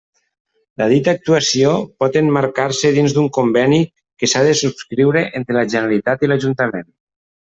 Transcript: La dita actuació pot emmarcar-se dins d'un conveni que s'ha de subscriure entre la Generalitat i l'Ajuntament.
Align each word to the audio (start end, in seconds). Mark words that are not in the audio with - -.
La 0.81 0.85
dita 0.91 1.11
actuació 1.17 1.73
pot 2.03 2.17
emmarcar-se 2.21 2.91
dins 2.95 3.15
d'un 3.17 3.29
conveni 3.37 3.79
que 4.23 4.31
s'ha 4.33 4.43
de 4.49 4.57
subscriure 4.63 5.25
entre 5.41 5.59
la 5.59 5.65
Generalitat 5.75 6.25
i 6.25 6.31
l'Ajuntament. 6.33 6.91